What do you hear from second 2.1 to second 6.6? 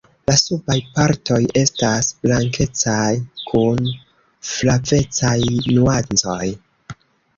blankecaj kun flavecaj nuancoj.